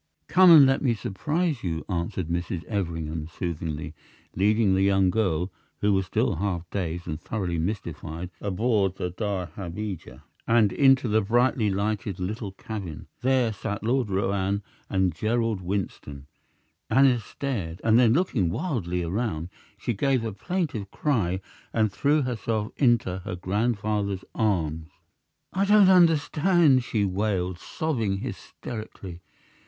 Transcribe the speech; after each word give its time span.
"Come 0.27 0.49
and 0.49 0.65
let 0.65 0.81
me 0.81 0.95
surprise 0.95 1.63
you," 1.63 1.85
answered 1.87 2.27
Mrs. 2.27 2.63
Everingham, 2.63 3.27
soothingly, 3.27 3.93
leading 4.35 4.73
the 4.73 4.81
young 4.81 5.11
girl, 5.11 5.51
who 5.81 5.93
was 5.93 6.07
still 6.07 6.37
half 6.37 6.67
dazed 6.71 7.05
and 7.07 7.21
thoroughly 7.21 7.59
mystified, 7.59 8.31
aboard 8.41 8.95
the 8.95 9.11
dahabeah 9.11 10.23
and 10.47 10.73
into 10.73 11.07
the 11.07 11.21
brightly 11.21 11.69
lighted 11.69 12.19
little 12.19 12.51
cabin. 12.53 13.09
There 13.21 13.53
sat 13.53 13.83
Lord 13.83 14.09
Roane 14.09 14.63
and 14.89 15.13
Gerald 15.13 15.61
Winston. 15.61 16.25
Aneth 16.89 17.21
stared, 17.23 17.79
and 17.83 17.99
then, 17.99 18.11
looking 18.13 18.49
wildly 18.49 19.03
around, 19.03 19.49
she 19.77 19.93
gave 19.93 20.25
a 20.25 20.33
plaintive 20.33 20.89
cry 20.89 21.41
and 21.71 21.91
threw 21.91 22.23
herself 22.23 22.71
into 22.75 23.19
her 23.19 23.35
grandfather's 23.35 24.25
arms. 24.33 24.87
"I 25.53 25.63
don't 25.63 25.89
understand!" 25.89 26.83
she 26.83 27.05
wailed, 27.05 27.59
sobbing 27.59 28.17
hysterically. 28.17 29.21